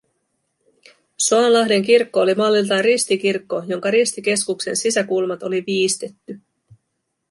Soanlahden 1.25 1.83
kirkko 1.83 2.19
oli 2.21 2.35
malliltaan 2.35 2.83
ristikirkko, 2.83 3.63
jonka 3.67 3.91
ristikeskuksen 3.91 4.77
sisäkulmat 4.77 5.43
oli 5.43 5.63
viistetty 5.67 6.41